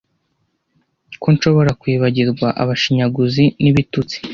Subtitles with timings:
[1.21, 4.17] Ko nshobora kwibagirwa abashinyaguzi n'ibitutsi!